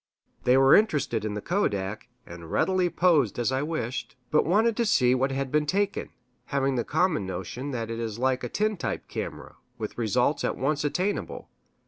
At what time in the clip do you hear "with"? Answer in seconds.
9.77-9.99